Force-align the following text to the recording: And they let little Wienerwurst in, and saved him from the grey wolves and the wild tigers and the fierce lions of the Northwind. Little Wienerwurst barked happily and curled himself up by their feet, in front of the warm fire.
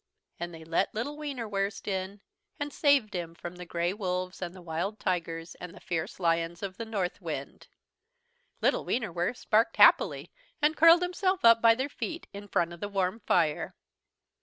And 0.39 0.51
they 0.51 0.63
let 0.63 0.95
little 0.95 1.15
Wienerwurst 1.15 1.87
in, 1.87 2.21
and 2.59 2.73
saved 2.73 3.13
him 3.13 3.35
from 3.35 3.57
the 3.57 3.67
grey 3.67 3.93
wolves 3.93 4.41
and 4.41 4.55
the 4.55 4.59
wild 4.63 4.99
tigers 4.99 5.53
and 5.59 5.75
the 5.75 5.79
fierce 5.79 6.19
lions 6.19 6.63
of 6.63 6.77
the 6.77 6.85
Northwind. 6.85 7.67
Little 8.61 8.83
Wienerwurst 8.83 9.51
barked 9.51 9.77
happily 9.77 10.31
and 10.59 10.75
curled 10.75 11.03
himself 11.03 11.45
up 11.45 11.61
by 11.61 11.75
their 11.75 11.87
feet, 11.87 12.25
in 12.33 12.47
front 12.47 12.73
of 12.73 12.79
the 12.79 12.89
warm 12.89 13.19
fire. 13.19 13.75